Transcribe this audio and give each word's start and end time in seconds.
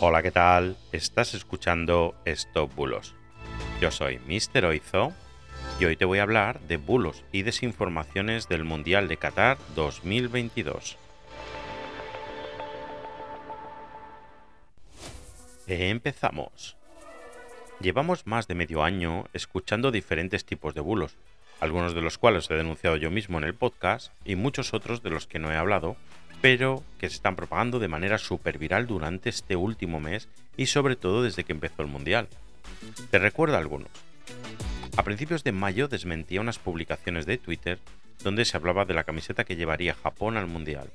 Hola, 0.00 0.22
¿qué 0.22 0.30
tal? 0.30 0.76
Estás 0.92 1.34
escuchando 1.34 2.14
Stop 2.24 2.72
Bulos. 2.76 3.16
Yo 3.80 3.90
soy 3.90 4.20
Mr. 4.28 4.66
Oizo 4.66 5.12
y 5.80 5.86
hoy 5.86 5.96
te 5.96 6.04
voy 6.04 6.20
a 6.20 6.22
hablar 6.22 6.60
de 6.60 6.76
bulos 6.76 7.24
y 7.32 7.42
desinformaciones 7.42 8.48
del 8.48 8.62
Mundial 8.62 9.08
de 9.08 9.16
Qatar 9.16 9.58
2022. 9.74 10.96
Empezamos. 15.66 16.76
Llevamos 17.80 18.24
más 18.24 18.46
de 18.46 18.54
medio 18.54 18.84
año 18.84 19.24
escuchando 19.32 19.90
diferentes 19.90 20.44
tipos 20.44 20.74
de 20.74 20.80
bulos, 20.80 21.16
algunos 21.58 21.96
de 21.96 22.02
los 22.02 22.18
cuales 22.18 22.48
he 22.52 22.54
denunciado 22.54 22.94
yo 22.94 23.10
mismo 23.10 23.38
en 23.38 23.44
el 23.44 23.54
podcast 23.54 24.12
y 24.24 24.36
muchos 24.36 24.74
otros 24.74 25.02
de 25.02 25.10
los 25.10 25.26
que 25.26 25.40
no 25.40 25.50
he 25.50 25.56
hablado, 25.56 25.96
pero 26.40 26.82
que 26.98 27.08
se 27.08 27.16
están 27.16 27.36
propagando 27.36 27.78
de 27.78 27.88
manera 27.88 28.18
súper 28.18 28.58
viral 28.58 28.86
durante 28.86 29.28
este 29.28 29.56
último 29.56 30.00
mes 30.00 30.28
y 30.56 30.66
sobre 30.66 30.96
todo 30.96 31.22
desde 31.22 31.44
que 31.44 31.52
empezó 31.52 31.82
el 31.82 31.88
Mundial. 31.88 32.28
Te 33.10 33.18
recuerdo 33.18 33.56
algunos. 33.56 33.88
A 34.96 35.02
principios 35.02 35.44
de 35.44 35.52
mayo 35.52 35.88
desmentía 35.88 36.40
unas 36.40 36.58
publicaciones 36.58 37.26
de 37.26 37.38
Twitter 37.38 37.78
donde 38.22 38.44
se 38.44 38.56
hablaba 38.56 38.84
de 38.84 38.94
la 38.94 39.04
camiseta 39.04 39.44
que 39.44 39.56
llevaría 39.56 39.94
Japón 39.94 40.36
al 40.36 40.46
Mundial 40.46 40.90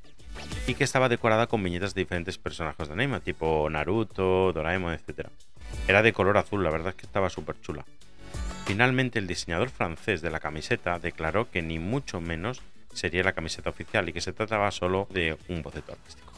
y 0.67 0.73
que 0.75 0.83
estaba 0.83 1.09
decorada 1.09 1.47
con 1.47 1.63
viñetas 1.63 1.93
de 1.93 2.01
diferentes 2.01 2.37
personajes 2.37 2.87
de 2.87 2.93
anime, 2.93 3.19
tipo 3.19 3.69
Naruto, 3.69 4.51
Doraemon, 4.51 4.93
etc. 4.93 5.27
Era 5.87 6.01
de 6.01 6.13
color 6.13 6.37
azul, 6.37 6.63
la 6.63 6.69
verdad 6.69 6.89
es 6.89 6.95
que 6.95 7.05
estaba 7.05 7.29
súper 7.29 7.59
chula. 7.61 7.85
Finalmente 8.65 9.19
el 9.19 9.27
diseñador 9.27 9.69
francés 9.69 10.21
de 10.21 10.31
la 10.31 10.39
camiseta 10.39 10.99
declaró 10.99 11.49
que 11.49 11.61
ni 11.61 11.79
mucho 11.79 12.21
menos 12.21 12.61
sería 12.93 13.23
la 13.23 13.33
camiseta 13.33 13.69
oficial 13.69 14.07
y 14.07 14.13
que 14.13 14.21
se 14.21 14.33
trataba 14.33 14.71
solo 14.71 15.07
de 15.11 15.37
un 15.49 15.61
boceto 15.61 15.91
artístico. 15.91 16.33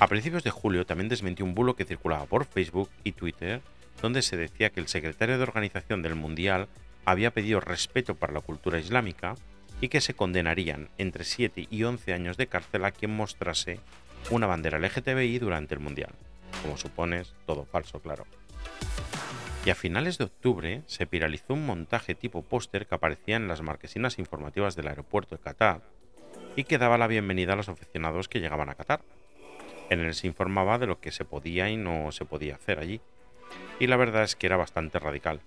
A 0.00 0.06
principios 0.06 0.44
de 0.44 0.50
julio 0.50 0.86
también 0.86 1.08
desmentió 1.08 1.44
un 1.44 1.54
bulo 1.54 1.74
que 1.74 1.84
circulaba 1.84 2.26
por 2.26 2.44
Facebook 2.44 2.88
y 3.02 3.12
Twitter 3.12 3.60
donde 4.00 4.22
se 4.22 4.36
decía 4.36 4.70
que 4.70 4.80
el 4.80 4.88
secretario 4.88 5.36
de 5.36 5.42
organización 5.42 6.02
del 6.02 6.14
Mundial 6.14 6.68
había 7.04 7.32
pedido 7.32 7.60
respeto 7.60 8.14
para 8.14 8.32
la 8.32 8.40
cultura 8.40 8.78
islámica 8.78 9.34
y 9.80 9.88
que 9.88 10.00
se 10.00 10.14
condenarían 10.14 10.88
entre 10.98 11.24
7 11.24 11.68
y 11.70 11.84
11 11.84 12.12
años 12.12 12.36
de 12.36 12.46
cárcel 12.46 12.84
a 12.84 12.90
quien 12.90 13.14
mostrase 13.14 13.80
una 14.30 14.46
bandera 14.46 14.78
LGTBI 14.78 15.38
durante 15.38 15.74
el 15.74 15.80
Mundial. 15.80 16.12
Como 16.62 16.76
supones, 16.76 17.34
todo 17.46 17.64
falso, 17.64 18.00
claro. 18.00 18.26
Y 19.68 19.70
a 19.70 19.74
finales 19.74 20.16
de 20.16 20.24
octubre 20.24 20.80
se 20.86 21.04
viralizó 21.04 21.52
un 21.52 21.66
montaje 21.66 22.14
tipo 22.14 22.40
póster 22.40 22.86
que 22.86 22.94
aparecía 22.94 23.36
en 23.36 23.48
las 23.48 23.60
marquesinas 23.60 24.18
informativas 24.18 24.76
del 24.76 24.88
aeropuerto 24.88 25.36
de 25.36 25.42
Qatar 25.42 25.82
y 26.56 26.64
que 26.64 26.78
daba 26.78 26.96
la 26.96 27.06
bienvenida 27.06 27.52
a 27.52 27.56
los 27.56 27.68
aficionados 27.68 28.28
que 28.28 28.40
llegaban 28.40 28.70
a 28.70 28.76
Qatar. 28.76 29.02
En 29.90 30.00
él 30.00 30.14
se 30.14 30.26
informaba 30.26 30.78
de 30.78 30.86
lo 30.86 31.00
que 31.02 31.12
se 31.12 31.26
podía 31.26 31.68
y 31.68 31.76
no 31.76 32.12
se 32.12 32.24
podía 32.24 32.54
hacer 32.54 32.78
allí. 32.78 33.02
Y 33.78 33.88
la 33.88 33.98
verdad 33.98 34.22
es 34.22 34.36
que 34.36 34.46
era 34.46 34.56
bastante 34.56 34.98
radical. 34.98 35.40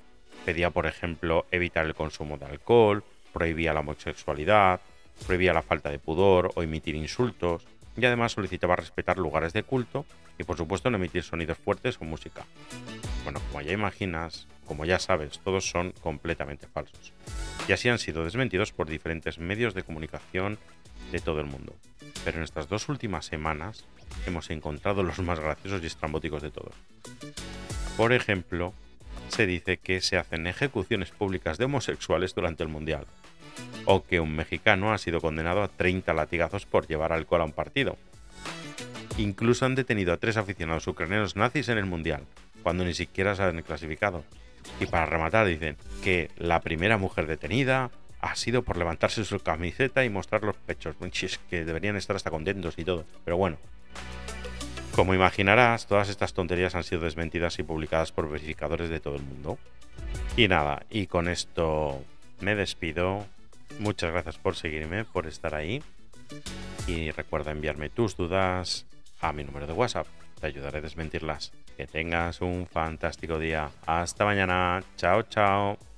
Pedía, 0.46 0.70
por 0.70 0.86
ejemplo, 0.86 1.48
evitar 1.50 1.88
el 1.88 1.96
consumo 1.96 2.38
de 2.38 2.46
alcohol, 2.46 3.04
prohibía 3.34 3.74
la 3.74 3.80
homosexualidad, 3.80 4.82
prohibía 5.26 5.52
la 5.52 5.64
falta 5.64 5.90
de 5.90 5.98
pudor 5.98 6.52
o 6.54 6.62
emitir 6.62 6.94
insultos, 6.94 7.66
y 7.98 8.06
además 8.06 8.34
solicitaba 8.34 8.76
respetar 8.76 9.18
lugares 9.18 9.54
de 9.54 9.64
culto 9.64 10.06
y 10.38 10.44
por 10.44 10.58
supuesto 10.58 10.92
no 10.92 10.98
emitir 10.98 11.24
sonidos 11.24 11.58
fuertes 11.58 11.98
o 12.00 12.06
música. 12.06 12.46
Bueno, 13.24 13.40
como 13.52 13.62
ya 13.62 13.72
imaginas, 13.72 14.48
como 14.66 14.86
ya 14.86 15.00
sabes, 15.00 15.40
todos 15.40 15.70
son 15.70 15.92
completamente 16.02 16.68
falsos. 16.68 17.14
Y 17.68 17.74
así 17.74 17.90
han 17.90 18.00
sido 18.00 18.24
desmentidos 18.24 18.72
por 18.72 18.88
diferentes 18.88 19.38
medios 19.38 19.74
de 19.74 19.84
comunicación 19.84 20.58
de 21.12 21.20
todo 21.20 21.40
el 21.40 21.46
mundo. 21.46 21.76
Pero 22.24 22.38
en 22.38 22.44
estas 22.44 22.70
dos 22.70 22.90
últimas 22.90 23.26
semanas 23.26 23.86
hemos 24.26 24.50
encontrado 24.50 25.04
los 25.04 25.20
más 25.20 25.40
graciosos 25.40 25.84
y 25.84 25.88
estrambóticos 25.88 26.42
de 26.42 26.52
todos. 26.52 26.74
Por 27.98 28.14
ejemplo, 28.14 28.74
se 29.28 29.46
dice 29.46 29.78
que 29.78 30.02
se 30.02 30.18
hacen 30.18 30.48
ejecuciones 30.48 31.12
públicas 31.12 31.58
de 31.58 31.66
homosexuales 31.66 32.36
durante 32.36 32.64
el 32.64 32.70
Mundial, 32.70 33.06
o 33.86 34.04
que 34.04 34.20
un 34.20 34.36
mexicano 34.36 34.94
ha 34.94 34.98
sido 34.98 35.22
condenado 35.22 35.64
a 35.64 35.68
30 35.68 36.14
latigazos 36.14 36.66
por 36.66 36.88
llevar 36.88 37.14
alcohol 37.14 37.42
a 37.42 37.46
un 37.46 37.54
partido. 37.54 37.98
Incluso 39.18 39.66
han 39.66 39.76
detenido 39.76 40.14
a 40.14 40.18
tres 40.18 40.38
aficionados 40.38 40.88
ucranianos 40.88 41.36
nazis 41.36 41.70
en 41.70 41.78
el 41.78 41.86
Mundial, 41.86 42.24
cuando 42.62 42.86
ni 42.86 42.94
siquiera 42.94 43.36
se 43.36 43.44
han 43.44 43.62
clasificado. 43.62 44.24
Y 44.80 44.86
para 44.86 45.06
rematar 45.06 45.48
dicen 45.48 45.78
que 46.04 46.30
la 46.38 46.62
primera 46.62 46.98
mujer 46.98 47.28
detenida 47.28 47.92
ha 48.20 48.36
sido 48.36 48.64
por 48.64 48.78
levantarse 48.78 49.26
su 49.26 49.40
camiseta 49.40 50.06
y 50.06 50.10
mostrar 50.10 50.44
los 50.44 50.56
pechos. 50.56 50.96
que 51.50 51.66
deberían 51.66 51.96
estar 51.96 52.16
hasta 52.16 52.30
contentos 52.30 52.76
y 52.78 52.86
todo. 52.86 53.06
Pero 53.26 53.38
bueno. 53.38 53.58
Como 54.96 55.14
imaginarás, 55.14 55.88
todas 55.88 56.10
estas 56.10 56.34
tonterías 56.34 56.76
han 56.76 56.84
sido 56.84 57.02
desmentidas 57.02 57.58
y 57.60 57.64
publicadas 57.64 58.12
por 58.12 58.30
verificadores 58.30 58.90
de 58.90 59.00
todo 59.00 59.16
el 59.16 59.24
mundo. 59.24 59.58
Y 60.36 60.48
nada, 60.48 60.86
y 60.90 61.08
con 61.08 61.28
esto 61.28 62.04
me 62.42 62.56
despido. 62.56 63.26
Muchas 63.80 64.12
gracias 64.12 64.38
por 64.38 64.56
seguirme, 64.56 65.06
por 65.06 65.28
estar 65.28 65.56
ahí. 65.56 65.82
Y 66.88 67.12
recuerda 67.12 67.52
enviarme 67.52 67.90
tus 67.90 68.18
dudas 68.18 68.86
a 69.22 69.32
mi 69.32 69.44
número 69.44 69.66
de 69.66 69.74
WhatsApp. 69.74 70.08
Te 70.42 70.48
ayudaré 70.48 70.80
a 70.80 70.82
desmentirlas. 70.82 71.54
Que 71.78 71.88
tengas 71.88 72.42
un 72.42 72.68
fantástico 72.68 73.40
día. 73.40 73.70
Hasta 73.86 74.26
mañana. 74.26 74.84
Chao, 74.98 75.22
chao. 75.24 75.91